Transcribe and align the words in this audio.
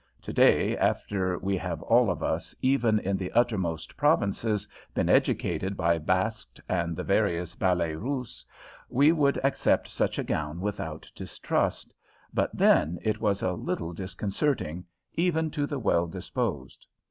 Today, 0.19 0.75
after 0.75 1.37
we 1.37 1.55
have 1.57 1.83
all 1.83 2.09
of 2.09 2.23
us, 2.23 2.55
even 2.59 2.97
in 2.97 3.17
the 3.17 3.31
uttermost 3.33 3.95
provinces, 3.95 4.67
been 4.95 5.09
educated 5.09 5.77
by 5.77 5.99
Baskt 5.99 6.59
and 6.67 6.95
the 6.95 7.03
various 7.03 7.53
Ballets 7.53 7.97
Russes, 7.97 8.43
we 8.89 9.11
would 9.11 9.39
accept 9.43 9.87
such 9.87 10.17
a 10.17 10.23
gown 10.23 10.59
without 10.59 11.11
distrust; 11.13 11.93
but 12.33 12.49
then 12.51 12.97
it 13.03 13.21
was 13.21 13.43
a 13.43 13.51
little 13.53 13.93
disconcerting, 13.93 14.83
even 15.13 15.51
to 15.51 15.67
the 15.67 15.77
well 15.77 16.07
disposed. 16.07 16.87